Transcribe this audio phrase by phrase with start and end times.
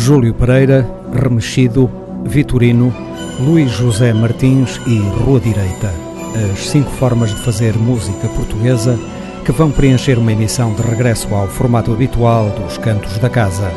[0.00, 1.90] Júlio Pereira, Remexido,
[2.24, 2.90] Vitorino,
[3.38, 5.92] Luís José Martins e Rua Direita.
[6.50, 8.98] As cinco formas de fazer música portuguesa
[9.44, 13.70] que vão preencher uma emissão de regresso ao formato habitual dos Cantos da Casa.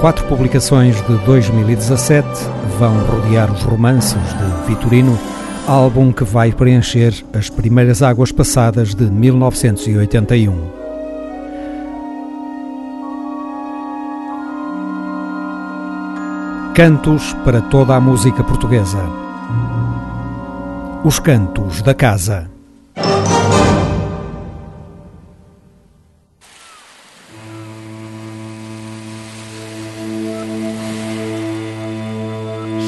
[0.00, 2.28] Quatro publicações de 2017
[2.78, 5.18] vão rodear os romances de Vitorino,
[5.66, 10.79] álbum que vai preencher as primeiras águas passadas de 1981.
[16.80, 19.04] Cantos para toda a música portuguesa.
[21.04, 22.50] Os Cantos da Casa.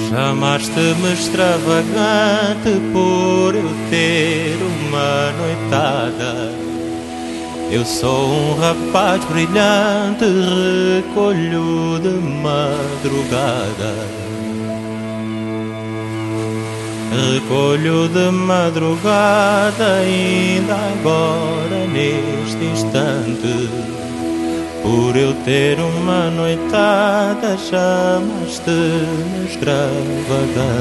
[0.08, 6.61] Chamaste-me extravagante por eu ter uma noitada.
[7.72, 10.26] Eu sou um rapaz brilhante,
[11.06, 12.10] recolho de
[12.42, 13.94] madrugada.
[17.32, 23.70] Recolho de madrugada, ainda agora neste instante.
[24.82, 30.72] Por eu ter uma noitada, chamaste-me extravagante.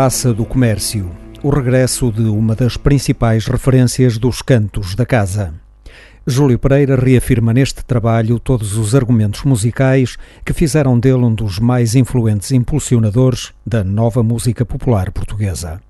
[0.00, 1.10] Praça do Comércio,
[1.42, 5.52] o regresso de uma das principais referências dos cantos da casa.
[6.26, 11.94] Júlio Pereira reafirma neste trabalho todos os argumentos musicais que fizeram dele um dos mais
[11.94, 15.82] influentes impulsionadores da nova música popular portuguesa.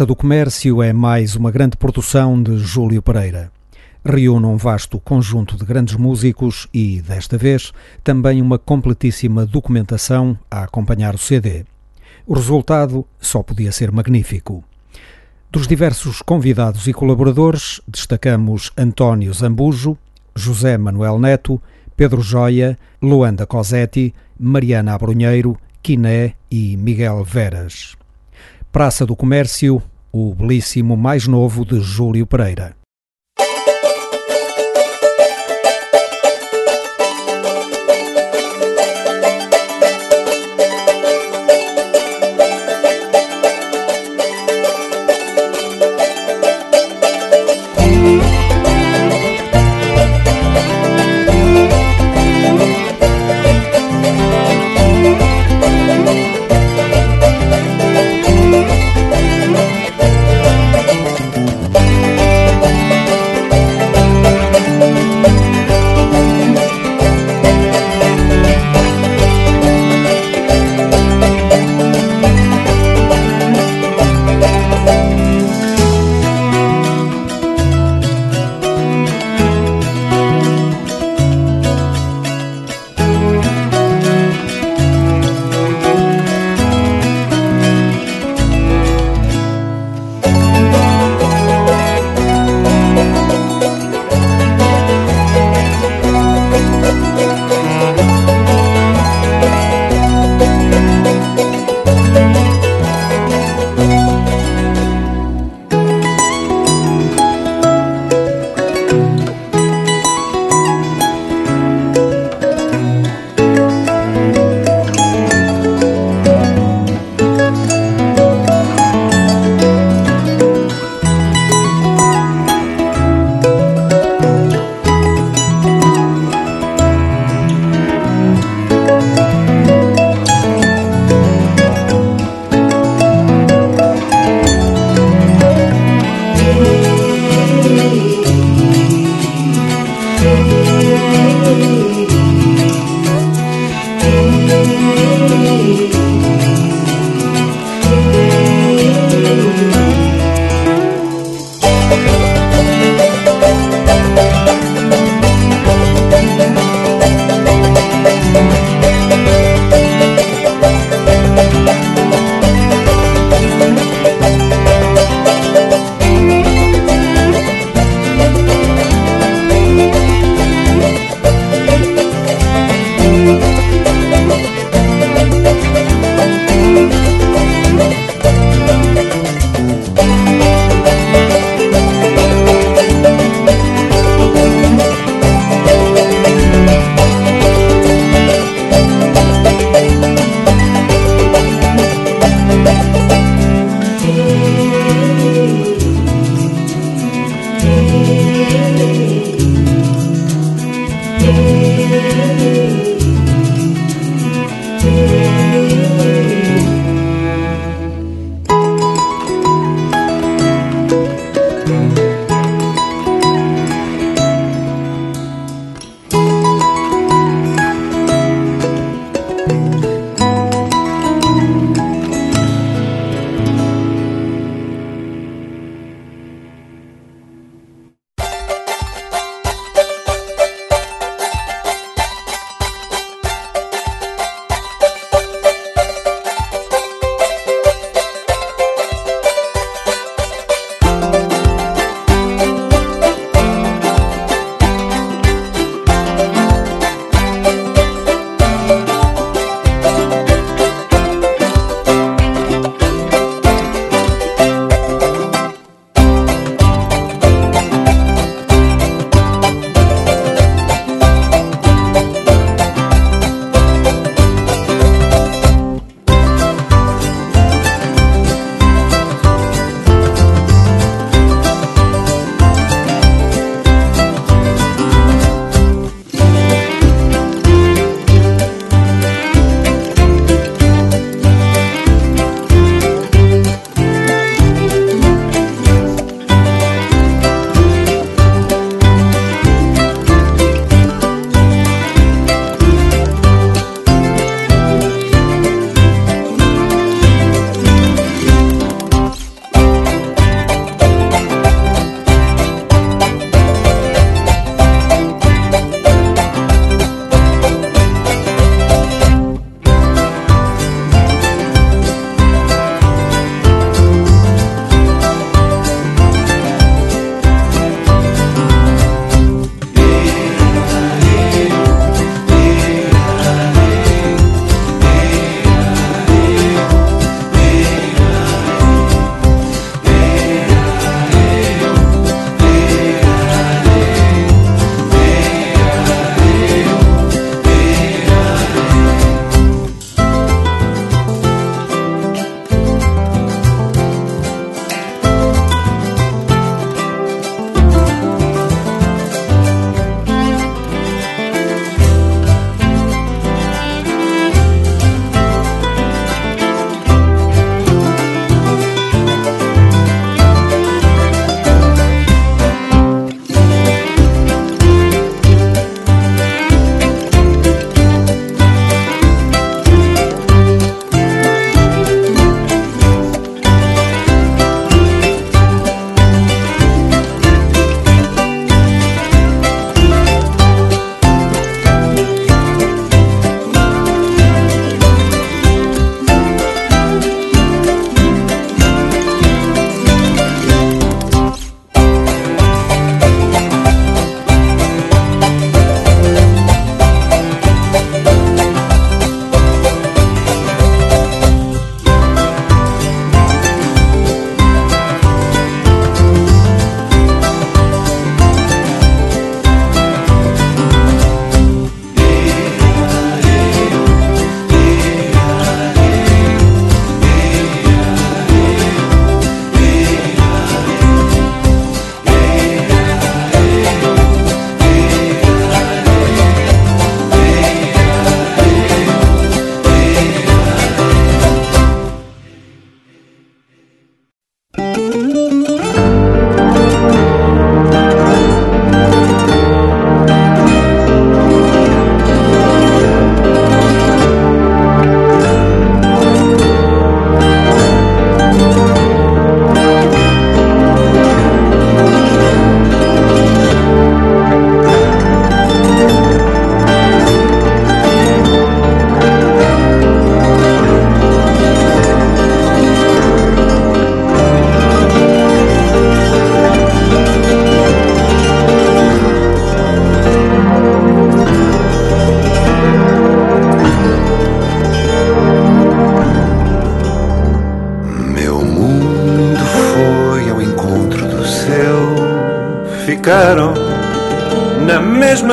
[0.00, 3.52] Praça do Comércio é mais uma grande produção de Júlio Pereira.
[4.02, 7.70] Reúne um vasto conjunto de grandes músicos e, desta vez,
[8.02, 11.66] também uma completíssima documentação a acompanhar o CD.
[12.26, 14.64] O resultado só podia ser magnífico.
[15.50, 19.98] Dos diversos convidados e colaboradores, destacamos António Zambujo,
[20.34, 21.60] José Manuel Neto,
[21.94, 27.99] Pedro Joia, Luanda Cosetti, Mariana Abrunheiro, Quiné e Miguel Veras.
[28.72, 32.79] Praça do Comércio, o belíssimo mais novo de Júlio Pereira.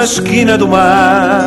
[0.07, 1.46] Esquina do mar.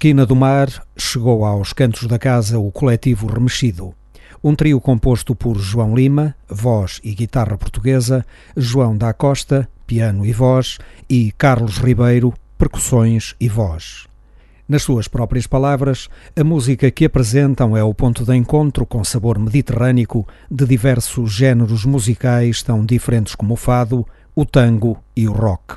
[0.00, 3.94] esquina do mar chegou aos cantos da casa o coletivo Remexido.
[4.42, 8.24] Um trio composto por João Lima, voz e guitarra portuguesa,
[8.56, 14.09] João da Costa, piano e voz, e Carlos Ribeiro, percussões e voz.
[14.70, 19.36] Nas suas próprias palavras, a música que apresentam é o ponto de encontro com sabor
[19.36, 25.74] mediterrâneo de diversos géneros musicais tão diferentes como o fado, o tango e o rock.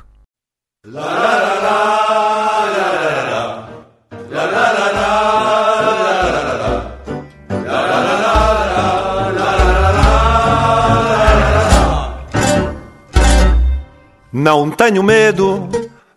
[14.32, 15.68] Não tenho medo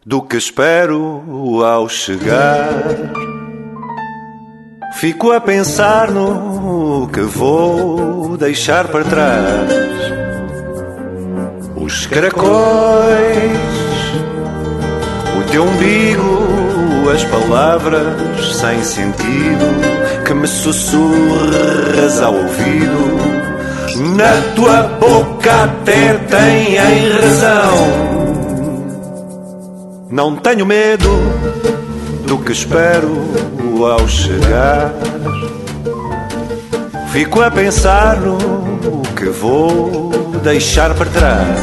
[0.07, 2.69] do que espero ao chegar.
[4.93, 9.69] Fico a pensar no que vou deixar para trás.
[11.75, 12.47] Os caracóis,
[15.37, 23.17] o teu umbigo, as palavras sem sentido que me sussurras ao ouvido
[24.15, 28.16] na tua boca até têm razão.
[30.09, 31.09] Não tenho medo
[32.25, 33.11] do que espero
[33.83, 34.93] ao chegar.
[37.11, 40.09] Fico a pensar no que vou
[40.41, 41.59] deixar para trás.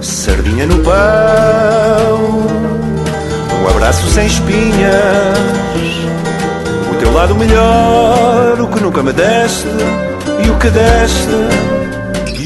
[0.00, 2.46] Sardinha no pão,
[3.62, 5.38] um abraço sem espinhas.
[6.90, 9.68] O teu lado melhor, o que nunca me deste
[10.44, 11.75] e o que deste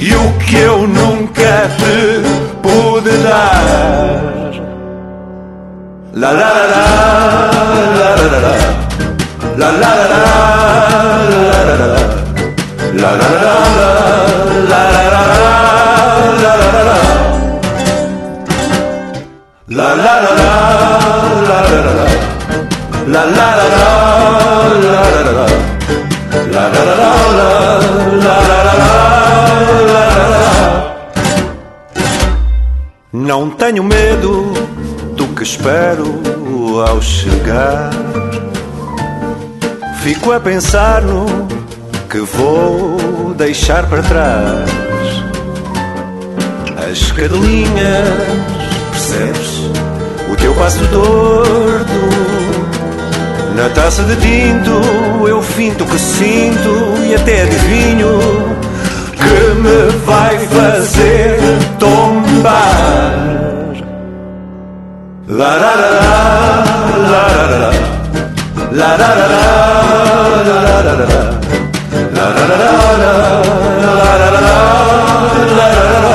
[0.03, 2.23] e o que eu nunca te
[2.63, 4.51] pude dar.
[6.15, 6.87] La la la la
[8.01, 8.41] la la la
[9.59, 10.27] la la la la
[12.95, 13.41] la la la
[19.69, 20.39] la la la la
[33.31, 34.53] Não tenho medo
[35.14, 36.21] do que espero
[36.85, 37.90] ao chegar.
[40.03, 41.47] Fico a pensar no
[42.11, 44.69] que vou deixar para trás.
[46.90, 48.09] As cadelinhas,
[48.90, 49.61] percebes?
[50.29, 52.01] O teu passo torto.
[53.55, 58.70] Na taça de tinto eu finto que sinto e até adivinho
[59.23, 61.39] que me vai fazer
[61.79, 63.11] tombar.
[65.29, 66.11] La la la la
[67.13, 67.67] la la
[68.21, 71.15] la la la la la la la la
[72.31, 73.27] la la la la
[75.95, 76.10] la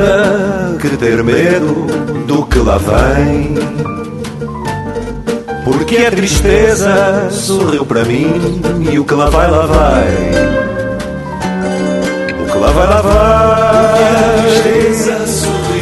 [0.00, 1.86] nada que ter medo
[2.26, 3.54] do que lá vem.
[5.64, 8.60] Porque a tristeza sorriu para mim
[8.90, 10.08] e o que lá vai, lá vai.
[12.40, 13.90] O que lá vai, lá vai.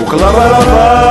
[0.00, 1.07] O que lá vai, lá vai.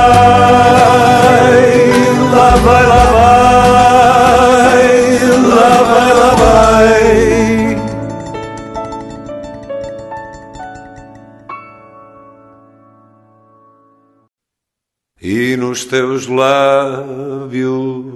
[15.88, 18.08] Teus lábios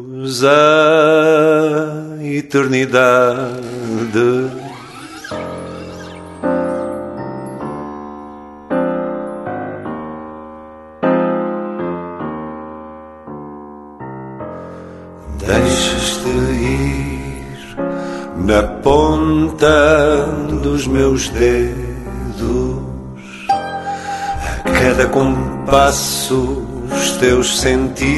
[0.44, 3.50] a eternidade.
[15.38, 17.76] Deixas-te ir
[18.44, 20.26] na ponta
[20.62, 22.82] dos meus dedos,
[24.64, 28.08] a cada compasso, os teus sentidos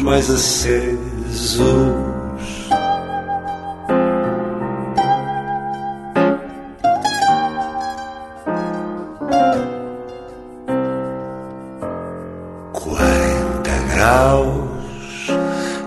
[0.00, 1.02] mais acesos.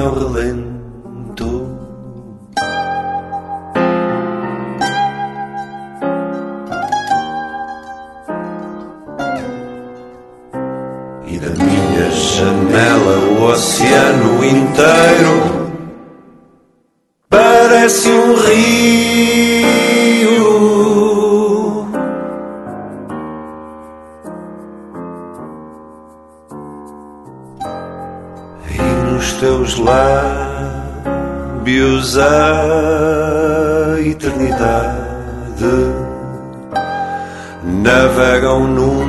[0.00, 0.61] ao relento.
[38.22, 39.04] Navegam num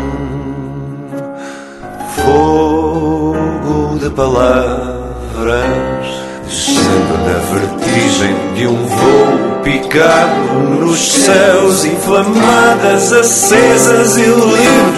[2.15, 5.54] fogo de palavras,
[6.45, 14.93] descendo na vertigem de um voo picado nos céus, inflamadas, acesas e livres,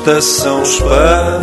[0.00, 1.40] estação espacial.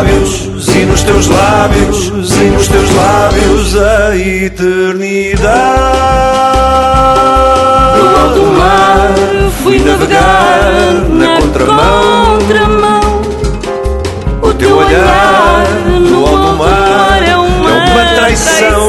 [0.00, 5.50] Lábios, e nos teus lábios, e nos teus lábios a eternidade.
[7.98, 9.14] No alto mar
[9.62, 12.38] fui navegar na contramão.
[12.38, 13.00] contramão.
[14.42, 15.66] O teu olhar
[16.00, 18.88] no alto mar é uma traição.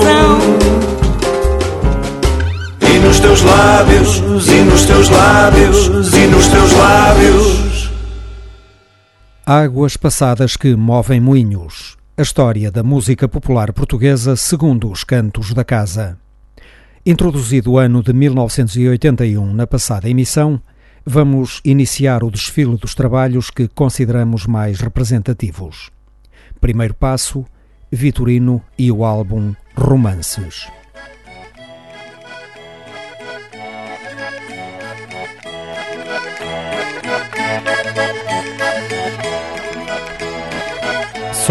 [2.79, 7.50] E nos teus lábios, e nos teus lábios, e nos teus lábios.
[9.53, 11.97] Águas passadas que movem moinhos.
[12.15, 16.17] A história da música popular portuguesa segundo os cantos da casa.
[17.05, 20.61] Introduzido o ano de 1981 na passada emissão,
[21.05, 25.91] vamos iniciar o desfile dos trabalhos que consideramos mais representativos.
[26.61, 27.43] Primeiro passo,
[27.91, 30.71] Vitorino e o álbum Romances.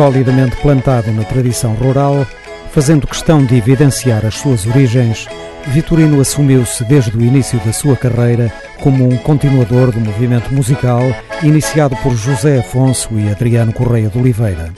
[0.01, 2.27] Solidamente plantado na tradição rural,
[2.73, 5.29] fazendo questão de evidenciar as suas origens,
[5.67, 11.03] Vitorino assumiu-se desde o início da sua carreira como um continuador do movimento musical
[11.43, 14.73] iniciado por José Afonso e Adriano Correia de Oliveira.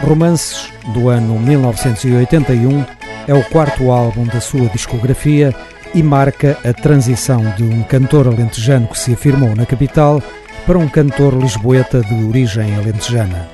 [0.00, 2.84] Romances, do ano 1981,
[3.26, 5.52] é o quarto álbum da sua discografia
[5.92, 10.22] e marca a transição de um cantor alentejano que se afirmou na capital
[10.64, 13.48] para um cantor lisboeta de origem alentejana.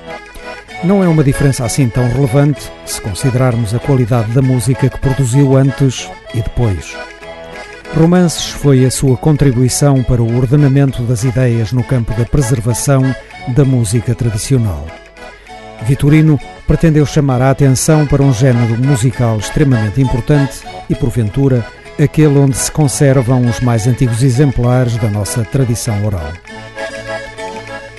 [0.83, 5.55] Não é uma diferença assim tão relevante se considerarmos a qualidade da música que produziu
[5.55, 6.93] antes e depois.
[7.95, 13.03] Romances foi a sua contribuição para o ordenamento das ideias no campo da preservação
[13.49, 14.85] da música tradicional.
[15.83, 21.65] Vitorino pretendeu chamar a atenção para um género musical extremamente importante e, porventura,
[22.01, 26.31] aquele onde se conservam os mais antigos exemplares da nossa tradição oral.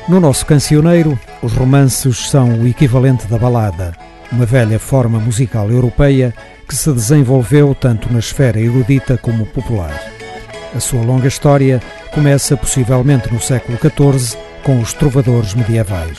[0.07, 3.97] No nosso cancioneiro, os romances são o equivalente da balada,
[4.31, 6.35] uma velha forma musical europeia
[6.69, 9.99] que se desenvolveu tanto na esfera erudita como popular.
[10.75, 11.81] A sua longa história
[12.13, 16.19] começa possivelmente no século XIV com os trovadores medievais.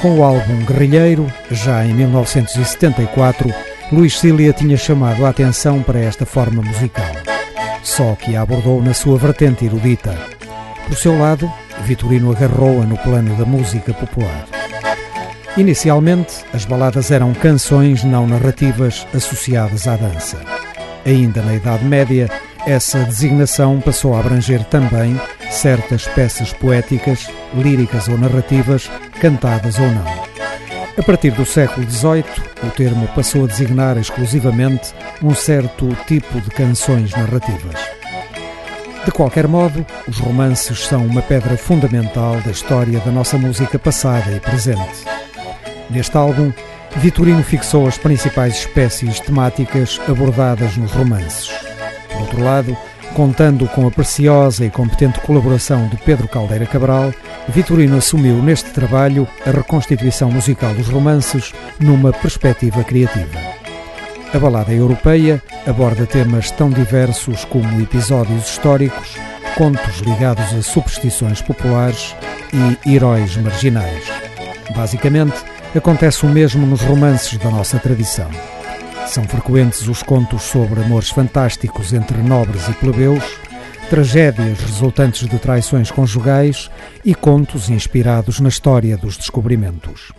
[0.00, 3.52] Com o álbum Guerrilheiro, já em 1974,
[3.92, 7.12] Luís Cília tinha chamado a atenção para esta forma musical,
[7.82, 10.16] só que a abordou na sua vertente erudita.
[10.86, 11.52] Por seu lado,
[11.84, 14.46] Vitorino agarrou-a no plano da música popular.
[15.56, 20.38] Inicialmente, as baladas eram canções não narrativas associadas à dança.
[21.04, 22.30] Ainda na Idade Média,
[22.66, 25.18] essa designação passou a abranger também
[25.50, 30.28] certas peças poéticas, líricas ou narrativas, cantadas ou não.
[30.98, 32.24] A partir do século XVIII,
[32.62, 37.97] o termo passou a designar exclusivamente um certo tipo de canções narrativas.
[39.08, 44.30] De qualquer modo, os romances são uma pedra fundamental da história da nossa música passada
[44.30, 45.02] e presente.
[45.88, 46.52] Neste álbum,
[46.94, 51.50] Vitorino fixou as principais espécies temáticas abordadas nos romances.
[52.12, 52.76] Por outro lado,
[53.14, 57.10] contando com a preciosa e competente colaboração de Pedro Caldeira Cabral,
[57.48, 63.57] Vitorino assumiu neste trabalho a reconstituição musical dos romances numa perspectiva criativa.
[64.32, 69.16] A balada europeia aborda temas tão diversos como episódios históricos,
[69.56, 72.14] contos ligados a superstições populares
[72.84, 74.04] e heróis marginais.
[74.76, 75.36] Basicamente,
[75.74, 78.28] acontece o mesmo nos romances da nossa tradição.
[79.06, 83.24] São frequentes os contos sobre amores fantásticos entre nobres e plebeus,
[83.88, 86.70] tragédias resultantes de traições conjugais
[87.02, 90.12] e contos inspirados na história dos descobrimentos.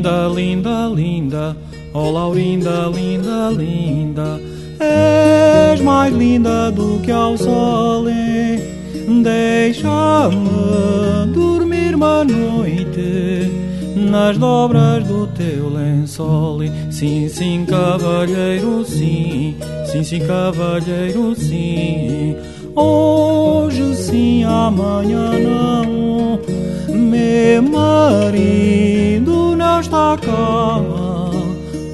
[0.00, 1.56] Laurinda, linda, linda,
[1.92, 4.40] oh Laurinda, linda, linda,
[4.78, 8.06] és mais linda do que ao sol.
[9.22, 10.46] Deixa-me
[11.34, 13.50] dormir uma noite
[13.94, 16.60] nas dobras do teu lençol.
[16.90, 22.36] Sim, sim, cavalheiro, sim, sim, sim, cavalheiro, sim.
[22.74, 26.49] Hoje sim, amanhã não.
[26.94, 30.80] Meu marido não está cá.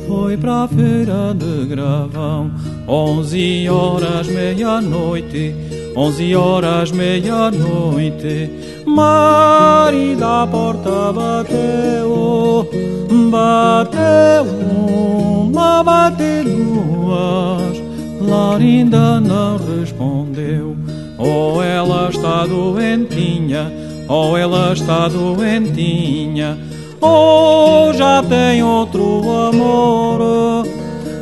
[0.07, 2.51] Foi para a feira de gravão.
[2.89, 5.55] Onze horas, meia-noite.
[5.97, 8.51] Onze horas, meia-noite.
[8.87, 12.69] Marido à porta bateu.
[13.31, 17.83] Bateu uma, bateu duas.
[18.21, 20.77] Larinda não respondeu.
[21.19, 23.73] Ou ela está doentinha,
[24.09, 26.59] ou ela está doentinha,
[27.01, 30.67] ou já tem outro amor.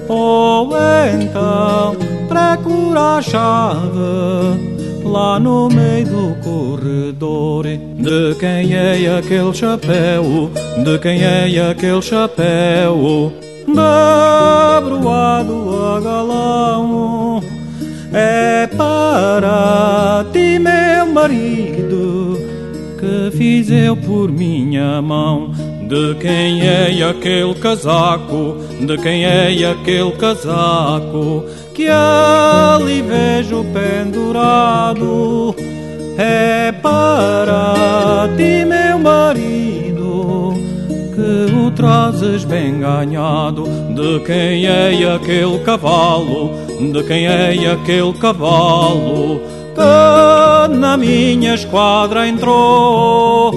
[0.09, 0.71] Ou
[1.15, 1.97] então
[2.29, 4.75] procura a chave
[5.05, 7.65] lá no meio do corredor.
[7.65, 10.51] De quem é aquele chapéu?
[10.85, 13.33] De quem é aquele chapéu?
[13.67, 15.55] Dabroado
[15.97, 17.43] a galão
[18.13, 21.84] é para ti, meu marido,
[23.05, 25.51] que fiz eu por minha mão.
[25.87, 28.57] De quem é aquele casaco?
[28.81, 31.45] De quem é aquele casaco
[31.75, 35.55] que ali vejo pendurado?
[36.17, 40.55] É para ti, meu marido,
[41.15, 43.65] que o trazes bem ganhado.
[43.95, 46.53] De quem é aquele cavalo?
[46.93, 49.43] De quem é aquele cavalo
[49.75, 53.53] que na minha esquadra entrou?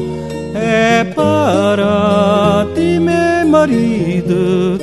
[0.55, 4.79] É para ti, meu marido.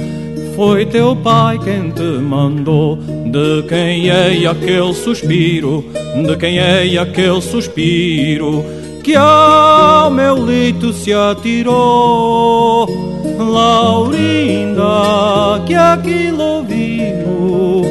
[0.54, 2.96] Foi teu pai quem te mandou.
[2.96, 5.84] De quem é aquele suspiro?
[6.24, 8.64] De quem é aquele suspiro?
[9.02, 12.86] Que ao meu leito se atirou.
[13.38, 14.82] Laurinda,
[15.66, 17.82] que aquilo ouviu,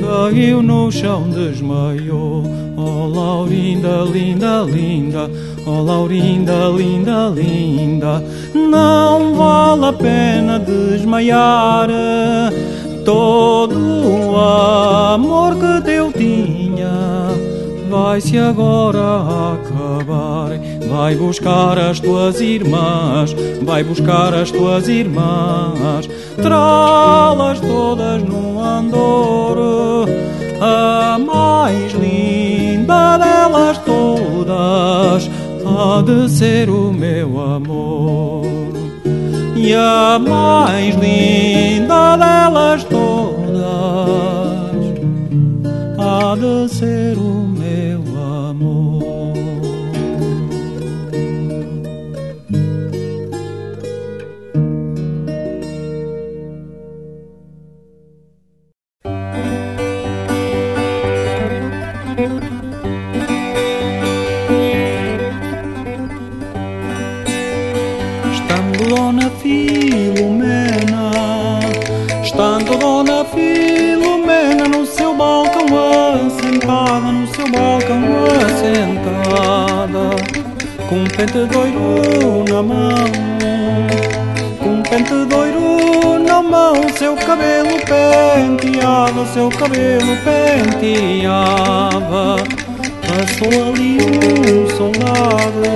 [0.00, 2.57] caiu no chão, desmaiou.
[2.90, 5.30] Oh, Laurinda, linda, linda,
[5.66, 8.24] oh, Laurinda, linda, linda,
[8.54, 11.90] não vale a pena desmaiar.
[13.04, 17.28] Todo o amor que teu tinha
[17.90, 20.58] vai-se agora acabar.
[20.88, 26.08] Vai buscar as tuas irmãs, vai buscar as tuas irmãs,
[26.40, 30.08] trá-las todas no andor.
[30.58, 32.47] A mais linda
[33.18, 35.30] delas todas
[35.66, 38.46] há de ser o meu amor.
[39.56, 43.58] E a mais linda delas todas
[45.98, 48.00] há de ser o meu
[48.48, 49.17] amor.
[89.58, 91.26] Cabelo penteava.
[93.08, 95.72] Passou ali um soldado,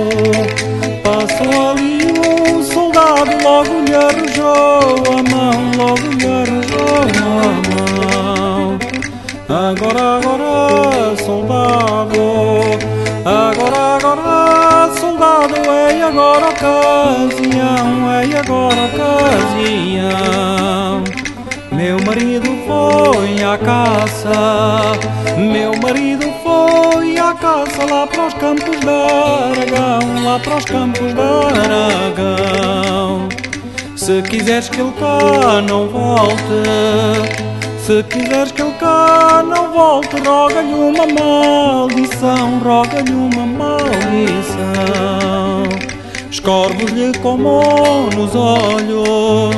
[1.03, 8.79] passou ali um soldado, logo lhe arrojou a mão, logo lhe arrojou a mão.
[9.49, 10.51] Agora, agora,
[11.17, 12.23] soldado,
[13.25, 20.43] agora, agora, soldado, é agora a ocasião, é agora a ocasião.
[21.71, 22.32] Meu marido
[22.65, 24.93] foi à caça,
[25.37, 31.13] meu marido foi à caça lá para os campos de Aragão, lá para os campos
[31.13, 31.21] de
[31.59, 33.29] Aragão.
[33.95, 36.63] Se quiseres que ele cá não volte,
[37.79, 44.83] se quiseres que ele cá não volte, roga-lhe uma maldição, roga-lhe uma maldição.
[46.29, 49.55] Escorvos-lhe como nos olhos,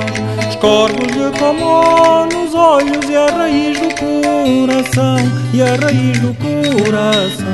[0.49, 5.17] escorvos-lhe como nos olhos e a raiz do coração,
[5.53, 7.45] e a raiz do coração.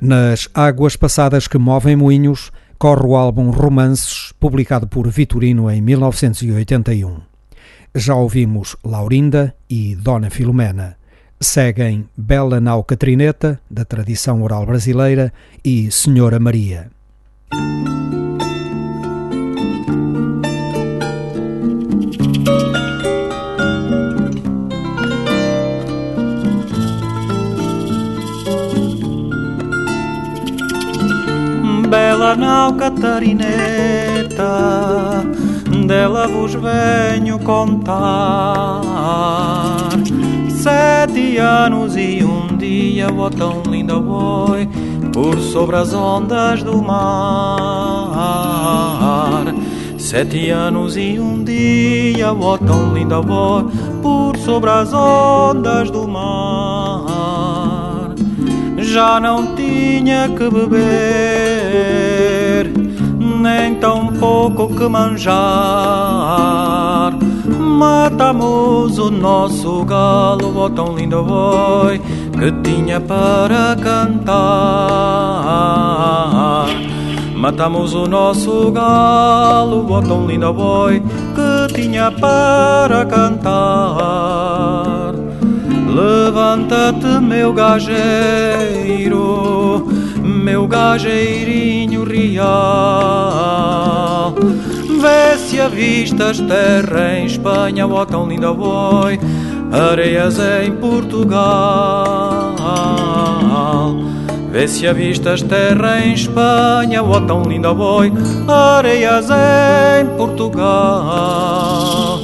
[0.00, 7.16] Nas águas passadas que movem moinhos, corre o álbum Romances publicado por Vitorino em 1981.
[7.94, 10.98] Já ouvimos Laurinda e Dona Filomena.
[11.40, 15.32] Seguem Bela Nau Catrineta, da tradição oral brasileira,
[15.64, 16.90] e Senhora Maria.
[31.94, 33.73] Bela nau catarineta,
[35.86, 38.80] dela vos venho contar.
[40.48, 44.68] Sete anos e um dia, ó tão linda boi,
[45.12, 47.04] por sobre as ondas do mar.
[49.98, 53.64] Sete anos e um dia, ó tão linda boi,
[54.00, 57.04] por sobre as ondas do mar.
[58.78, 62.13] Já não tinha que beber,
[63.44, 65.44] nem tão pouco que manjar
[67.74, 72.00] matamos o nosso galo, ó tão lindo boi
[72.38, 74.34] que tinha para cantar.
[77.34, 81.02] Matamos o nosso galo, ó tão lindo boi
[81.34, 84.04] que tinha para cantar.
[85.86, 89.14] Levanta-te, meu gajeiro,
[90.44, 92.44] meu gajeirinho real
[95.00, 99.18] Vê se avistas terra em Espanha, ó tão linda boi,
[99.72, 102.54] areias em Portugal.
[104.50, 108.12] Vê se avistas terra em Espanha, ó tão linda boi,
[108.46, 112.20] areias em Portugal.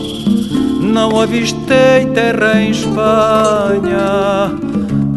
[0.80, 4.52] Não avistei terra em Espanha,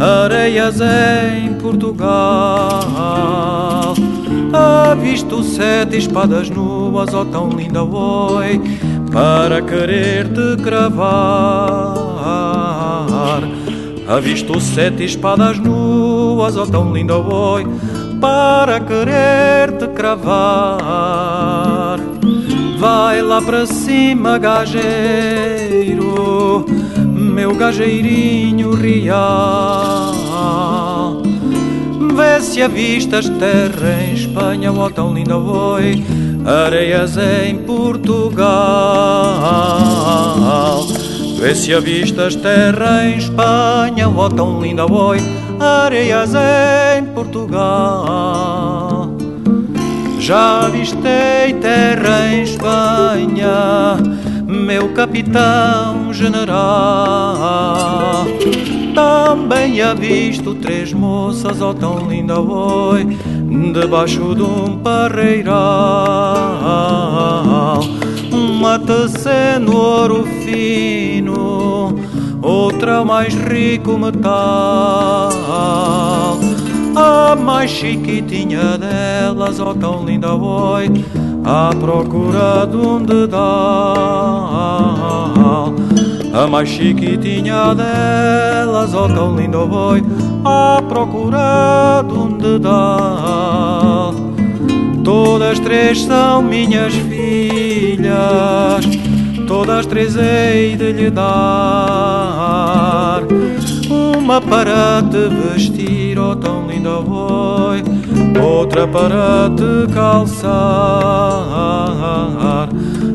[0.03, 2.83] areias em Portugal.
[4.51, 8.61] Avisto sete espadas nuas, oh, tão linda oi,
[9.11, 11.03] para querer te cravar.
[14.07, 17.65] Avisto sete espadas nuas, oh, tão linda oi,
[18.19, 20.83] para querer te cravar.
[22.77, 24.83] Vai lá para cima, gajeiro,
[27.33, 30.13] meu gajeirinho real.
[32.15, 36.03] Vê se avistas terra em Espanha, ó tão linda boi,
[36.45, 38.45] areias em Portugal.
[41.39, 45.17] Vê se avistas terra em Espanha, ó tão linda boi,
[45.59, 49.09] areias em Portugal.
[50.19, 53.97] Já avistei terra em Espanha,
[54.45, 57.43] meu capitão general
[58.93, 63.05] também avisto três moças, oh, tão linda boi,
[63.73, 65.53] debaixo de um parreiral.
[68.31, 71.95] Uma tecendo ouro fino,
[72.41, 74.31] outra mais rico metal.
[76.95, 80.91] A mais chiquitinha delas, oh, tão linda boi,
[81.43, 83.43] à procura de um dedal.
[86.33, 90.03] A mais chiquitinha delas, ó oh, tão lindo boi,
[90.43, 94.15] à procura de um dedal.
[95.03, 98.83] Todas três são minhas filhas,
[99.47, 101.27] todas três hei de lhe dar.
[104.17, 107.83] Uma para te vestir, ó oh, tão lindo boi,
[108.43, 111.13] outra para te calçar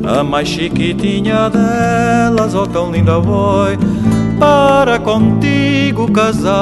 [0.04, 3.78] a mais chiquitinha delas, oh tão linda boi,
[4.38, 6.58] para contigo casar.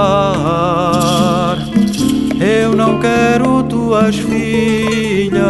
[2.40, 5.44] Eu não quero tuas filhas,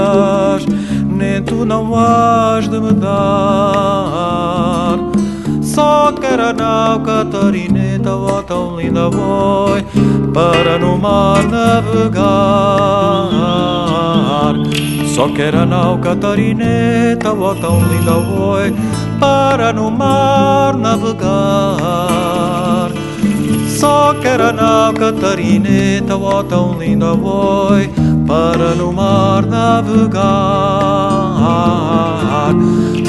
[1.09, 3.17] nem tu não has de me dar.
[5.63, 9.85] Só quero a nau catarineta, oh tão linda boi,
[10.33, 12.27] para no mar navegar.
[15.15, 18.75] Só quero a nau catarineta, ó tão linda boi,
[19.19, 21.77] para no mar navegar.
[23.69, 27.91] Só quero a nau catarineta, ó tão linda boi,
[28.27, 30.25] para no mar navegar.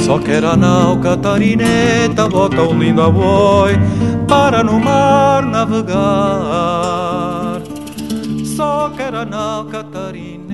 [0.06, 3.78] Só quero a nau catarineta, ó tão linda boi,
[4.28, 5.98] para no mar navegar.
[8.56, 10.47] Só quero a nau catarineta,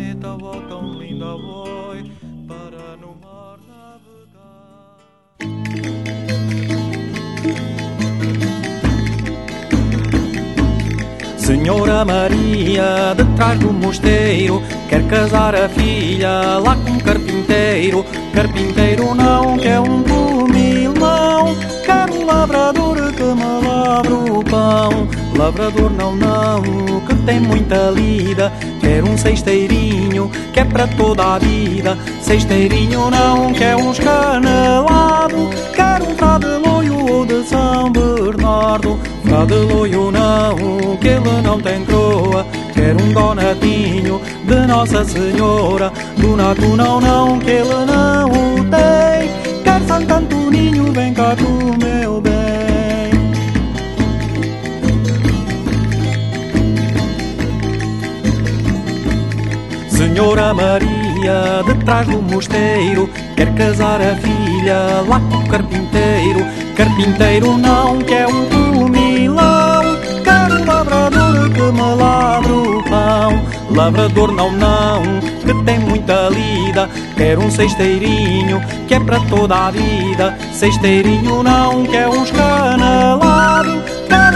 [11.63, 18.05] Senhora Maria, detrás do mosteiro, quer casar a filha lá com um carpinteiro.
[18.33, 21.55] Carpinteiro não quer um comilão,
[21.85, 25.07] quer um lavrador que me lavra o pão.
[25.37, 26.61] Lavrador não, não,
[27.07, 28.51] que tem muita lida.
[28.81, 31.97] Quer um cesteirinho, que é para toda a vida.
[32.21, 35.49] Cesteirinho não, quer um escanelado.
[35.73, 38.99] Quer um frade loio ou de São Bernardo.
[39.33, 42.45] Frade loio não, que ele não tem croa.
[42.71, 45.91] Quer um donatinho de Nossa Senhora.
[46.17, 49.31] Donato não, não, que ele não o tem.
[49.63, 51.49] Quer Santo Antoninho, vem cá tu,
[51.83, 52.33] meu bem.
[59.89, 66.42] Senhora Maria, detrás do mosteiro, quer casar a filha lá com o carpinteiro.
[66.75, 73.43] Carpinteiro não quer um comilão, quer um lavrador que me lavre o pão.
[73.69, 75.01] Lavrador não, não,
[75.45, 80.37] que tem muita lida, quer um cesteirinho, que é para toda a vida.
[80.51, 84.33] Cesteirinho não quer um escanalado, quer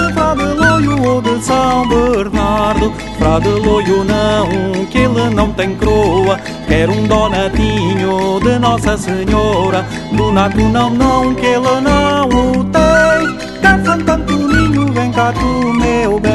[1.08, 2.94] ou de São Bernardo.
[3.18, 6.38] Frade loio não, que ele não tem croa,
[6.68, 9.86] quer um donatinho de Nossa Senhora.
[10.12, 16.20] Donato não, não, que ele não o tem, quer Santo Antoninho, vem cá tu, meu
[16.20, 16.27] bem.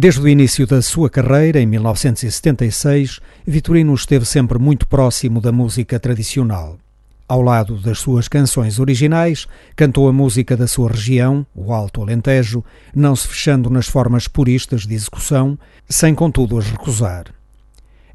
[0.00, 5.98] Desde o início da sua carreira, em 1976, Vitorino esteve sempre muito próximo da música
[5.98, 6.78] tradicional.
[7.26, 12.62] Ao lado das suas canções originais, cantou a música da sua região, o Alto Alentejo,
[12.94, 17.24] não se fechando nas formas puristas de execução, sem contudo as recusar.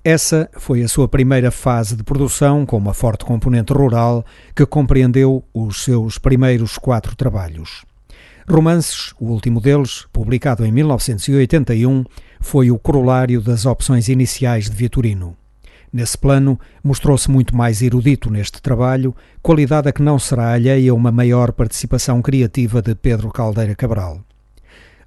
[0.06, 4.26] Essa foi a sua primeira fase de produção com uma forte componente rural
[4.56, 7.84] que compreendeu os seus primeiros quatro trabalhos.
[8.50, 12.04] Romances, o último deles, publicado em 1981,
[12.42, 15.38] foi o corolário das opções iniciais de Vitorino.
[15.92, 21.12] Nesse plano, mostrou-se muito mais erudito neste trabalho, qualidade a que não será alheia uma
[21.12, 24.20] maior participação criativa de Pedro Caldeira Cabral.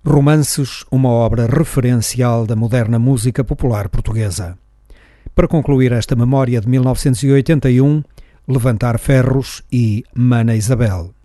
[0.04, 4.56] Romances, uma obra referencial da moderna música popular portuguesa.
[5.34, 8.02] Para concluir esta memória de 1981,
[8.46, 11.15] Levantar Ferros e Mana Isabel.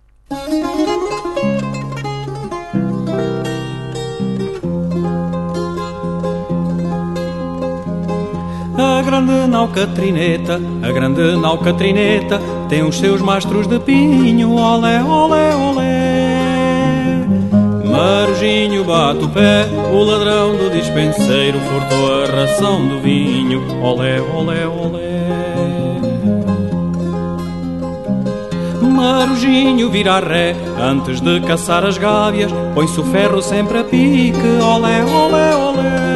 [9.02, 15.02] A grande nau Catrineta, a grande nau Catrineta Tem os seus mastros de pinho, olé,
[15.02, 17.26] olé, olé.
[17.84, 24.68] Marujinho bate o pé, o ladrão do dispenseiro Furtou a ração do vinho, olé, olé,
[24.68, 25.26] olé.
[28.80, 35.04] Marujinho vira ré, antes de caçar as gávias Põe-se o ferro sempre a pique, olé,
[35.04, 36.11] olé, olé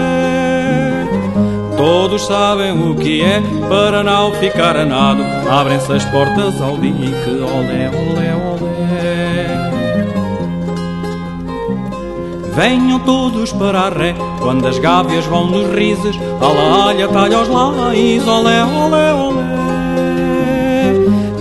[1.87, 5.23] Todos sabem o que é para não ficar a nado.
[5.49, 9.47] Abrem-se as portas ao dique, olé, olé, olé.
[12.57, 17.49] Venham todos para a ré, quando as gávias vão nos rises, a alha talha os
[17.49, 19.45] lais, olé, olé, olé.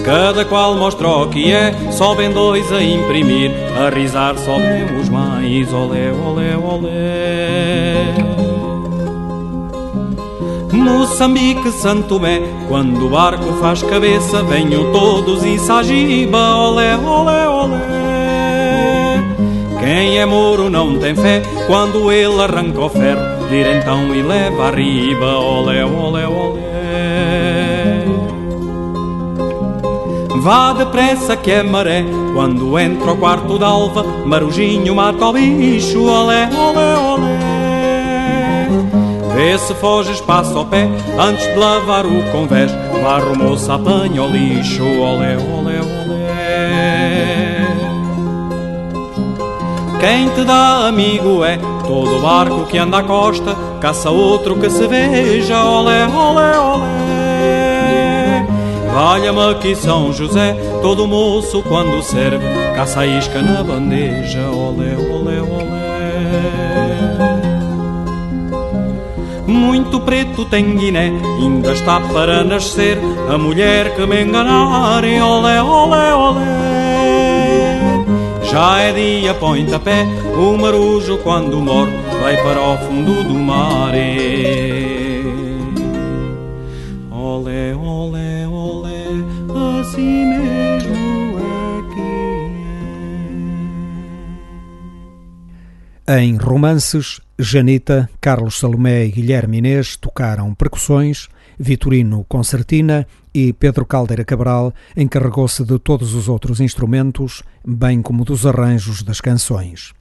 [0.05, 3.49] Cada qual mostra o que é, sobem dois a imprimir,
[3.83, 8.34] a risar sobem os mais, olé, olé, olé.
[10.75, 18.05] Moçambique, Santo Tomé, quando o barco faz cabeça, venham todos e Sagiba, olé, olé, olé.
[19.79, 24.67] Quem é moro não tem fé, quando ele arranca o ferro, vira então e leva
[24.67, 26.65] arriba, olé, olé, olé.
[30.41, 36.49] Vá depressa que é maré, quando entra o quarto d'alva, marujinho mata o bicho, olé,
[36.53, 37.04] olé, olé.
[39.35, 40.87] Vê se foges, passa ao pé,
[41.19, 42.71] antes de lavar o convés.
[43.03, 46.05] Barro moça, apanha o lixo, olé, olé, olé.
[49.99, 54.87] Quem te dá amigo é todo barco que anda à costa, caça outro que se
[54.87, 58.45] veja, olé, olé, olé.
[58.93, 65.41] Valha-me aqui São José, todo moço quando serve, caça a isca na bandeja, olé, olé,
[65.41, 66.64] olé.
[69.55, 72.97] Muito preto tem Guiné, ainda está para nascer
[73.29, 76.45] a mulher que me enganarem, olé, olé, olé.
[78.43, 79.73] Já é dia, põe-te
[80.37, 81.91] o marujo quando morre
[82.21, 83.93] vai para o fundo do mar.
[87.11, 89.07] Olé, olé, olé.
[89.81, 91.37] assim mesmo
[91.79, 92.01] aqui
[96.07, 96.19] é.
[96.19, 101.27] Em romances, Janita, Carlos Salomé e Guilherme Inês tocaram percussões,
[101.59, 108.45] Vitorino concertina e Pedro Caldeira Cabral encarregou-se de todos os outros instrumentos, bem como dos
[108.45, 109.93] arranjos das canções.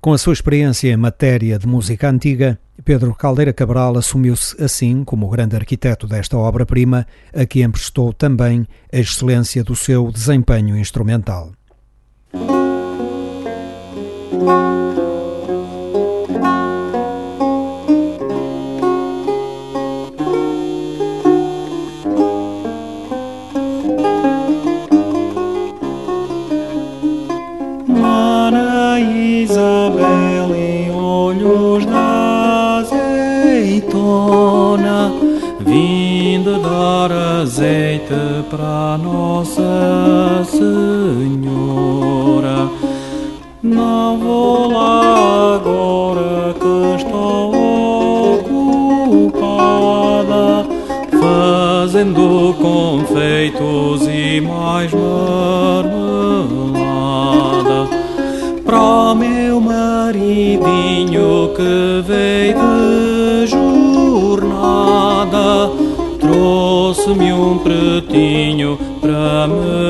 [0.00, 5.26] Com a sua experiência em matéria de música antiga, Pedro Caldeira Cabral assumiu-se assim como
[5.26, 11.52] o grande arquiteto desta obra-prima, a que emprestou também a excelência do seu desempenho instrumental.
[38.08, 41.48] Azeite para Nossa Senhora.
[43.62, 47.52] Não vou lá agora que estou
[49.20, 50.66] ocupada,
[51.20, 55.88] fazendo confeitos e mais marmelada
[58.64, 64.78] para meu maridinho que veio de jornada
[66.28, 67.58] trouxe-me um
[68.18, 69.87] pratinho para me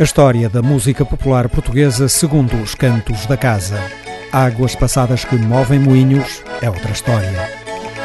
[0.00, 3.78] A história da música popular portuguesa segundo os cantos da casa.
[4.32, 7.30] Águas passadas que movem moinhos é outra história.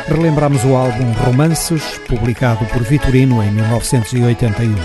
[0.05, 4.75] Relembramos o álbum Romances, publicado por Vitorino em 1981.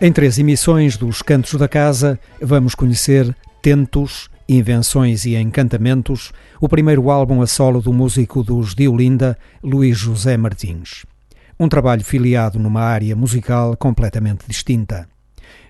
[0.00, 7.08] Em três emissões dos Cantos da Casa, vamos conhecer Tentos, Invenções e Encantamentos, o primeiro
[7.08, 11.04] álbum a solo do músico dos Diolinda, Luís José Martins
[11.60, 15.06] um trabalho filiado numa área musical completamente distinta.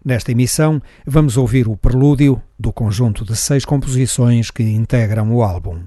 [0.04, 5.82] Nesta emissão, vamos ouvir o prelúdio do conjunto de seis composições que integram o álbum.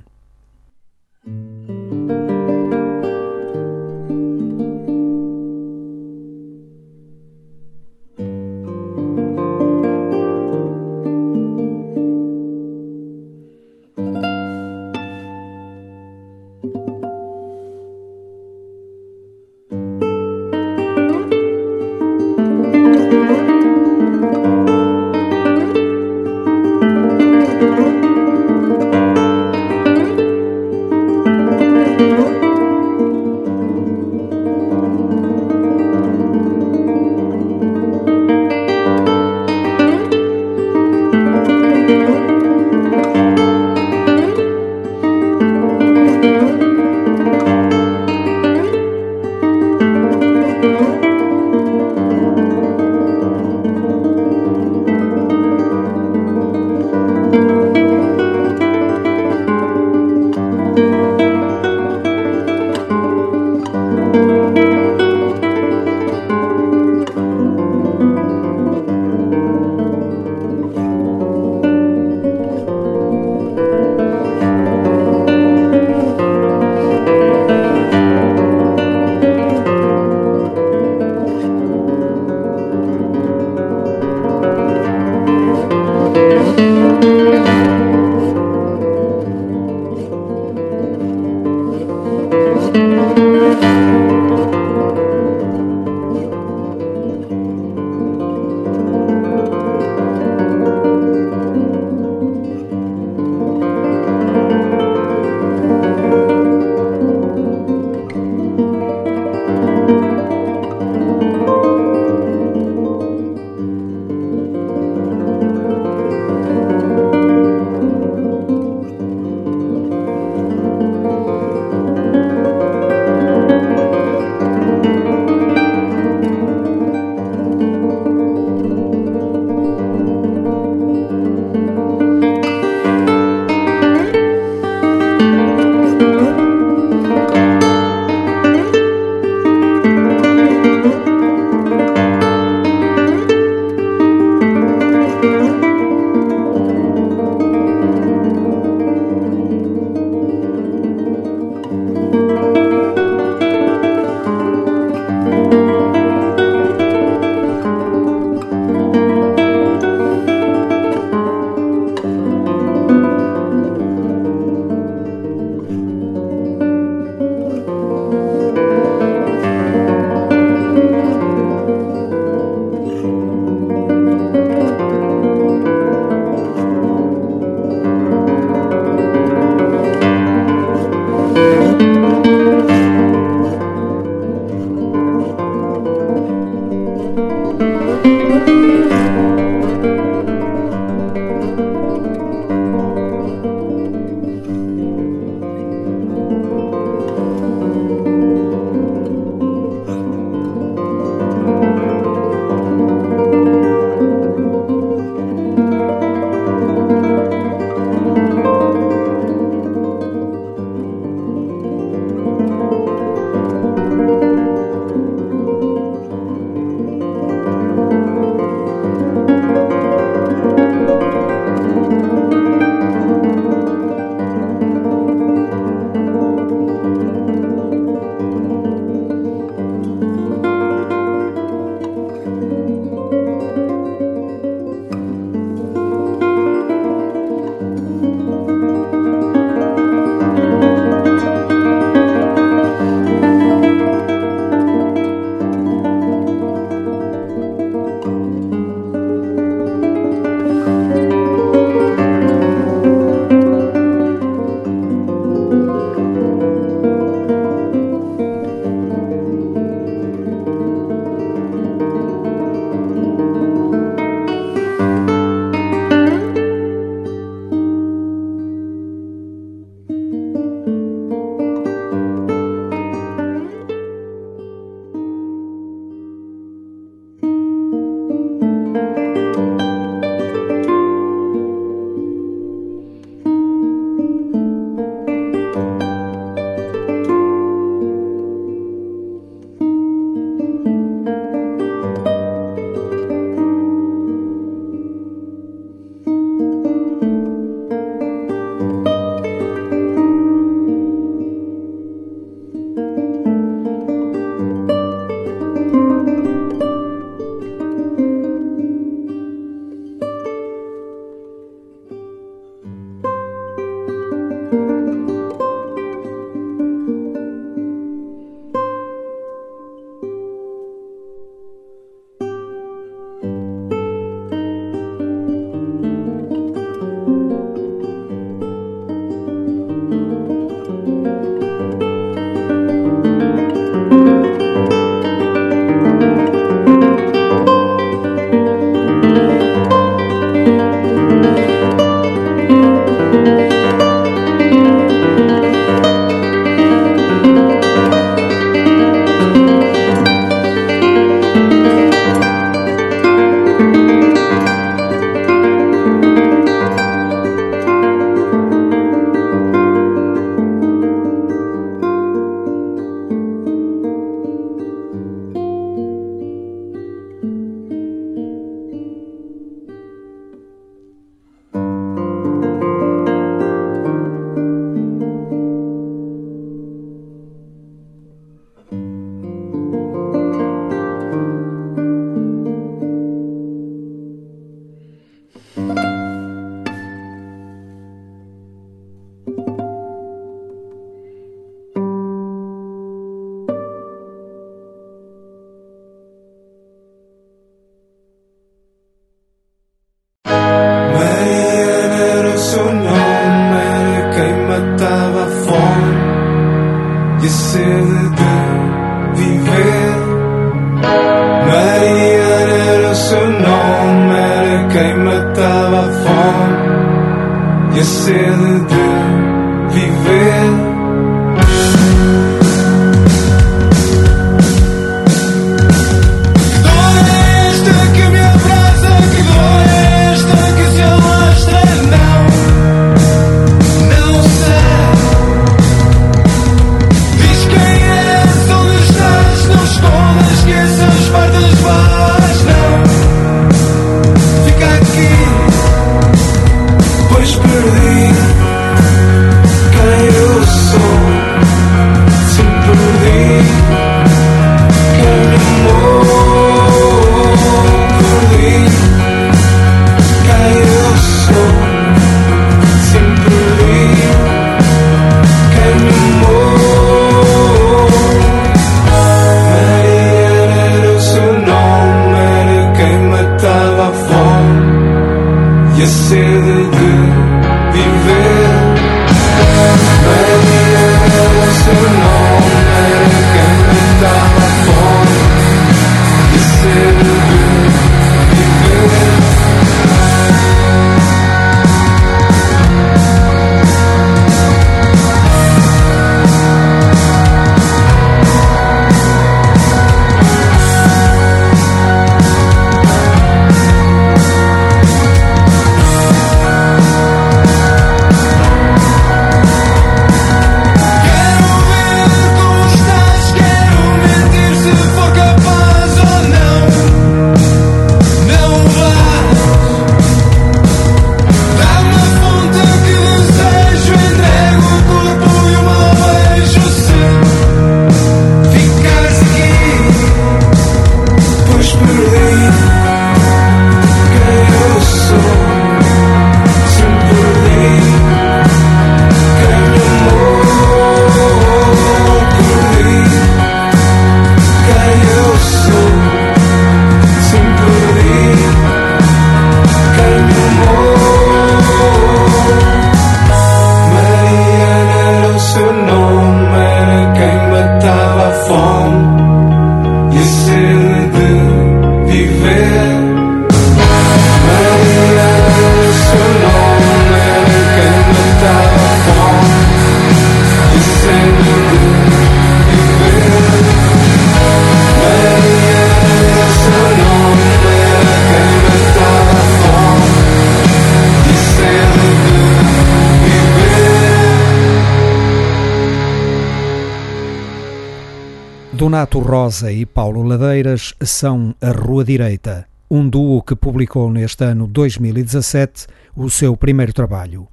[589.44, 595.86] Rosa e Paulo Ladeiras são a Rua Direita, um duo que publicou neste ano 2017
[596.16, 597.46] o seu primeiro trabalho.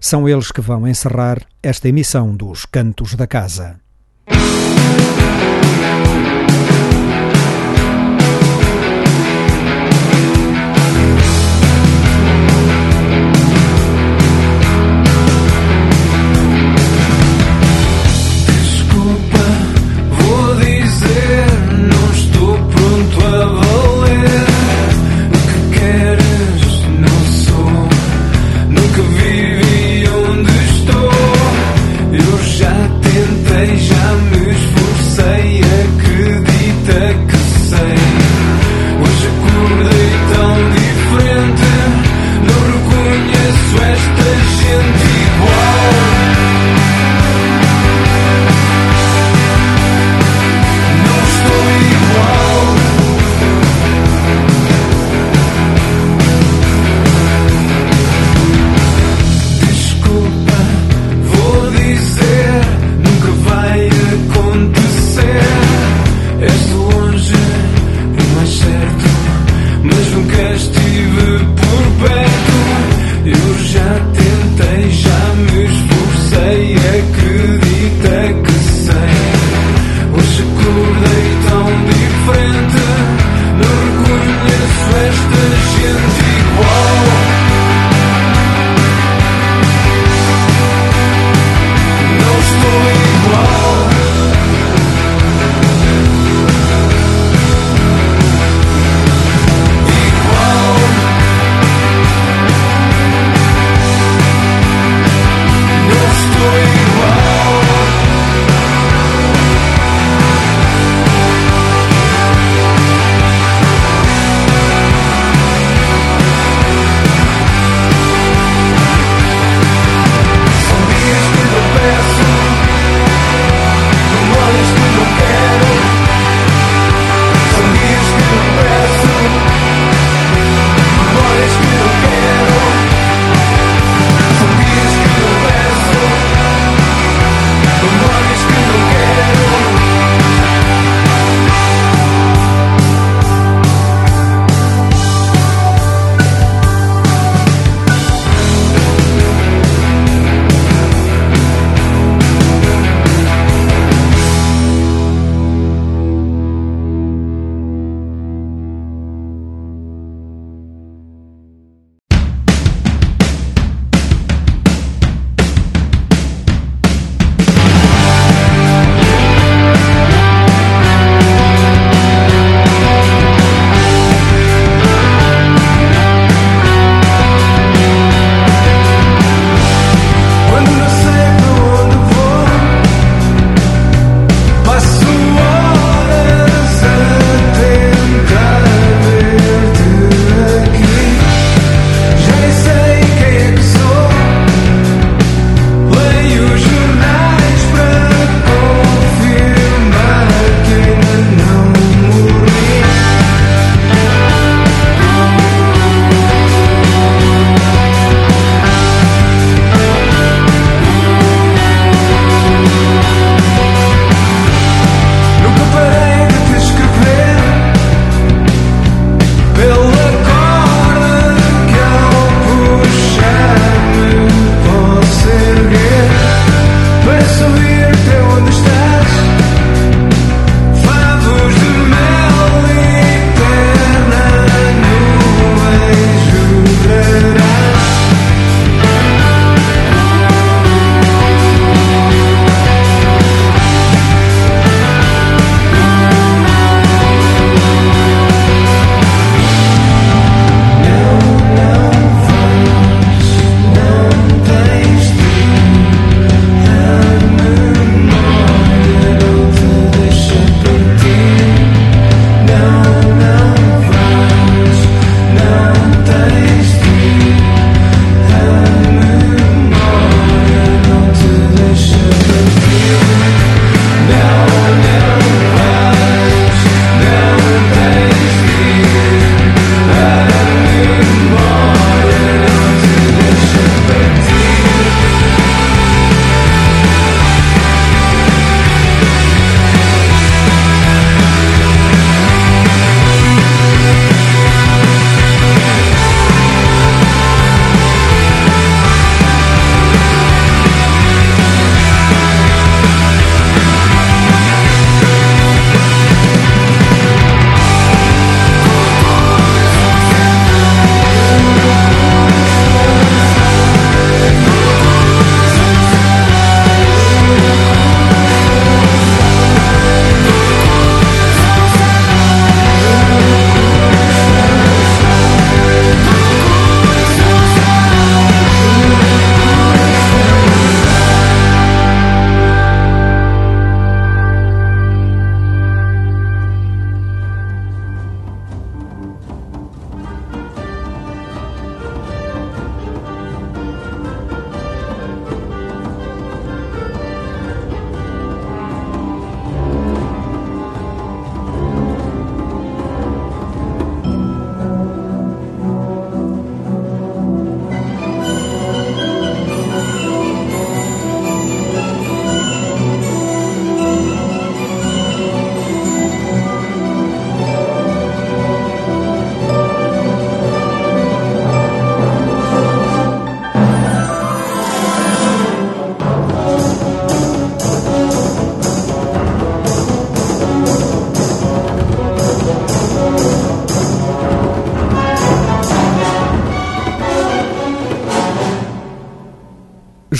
[0.00, 3.78] São eles que vão encerrar esta emissão dos Cantos da Casa.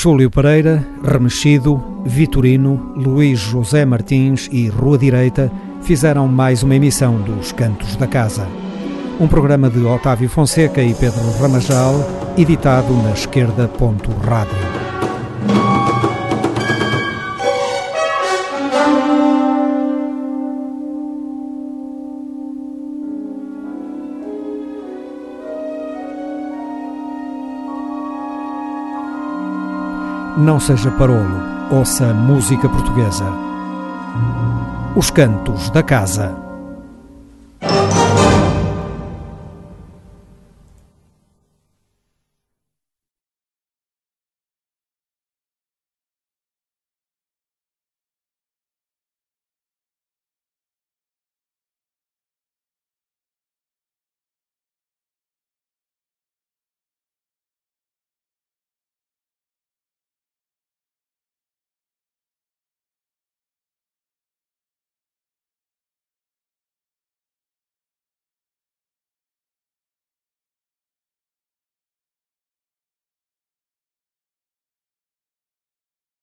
[0.05, 5.51] Júlio Pereira, Remexido, Vitorino, Luís José Martins e Rua Direita
[5.81, 8.47] fizeram mais uma emissão dos Cantos da Casa.
[9.19, 11.95] Um programa de Otávio Fonseca e Pedro Ramajal,
[12.37, 14.74] editado na esquerda.rádio.
[30.45, 31.41] Não seja parolo,
[31.71, 33.25] ouça música portuguesa.
[34.95, 36.44] Os Cantos da Casa.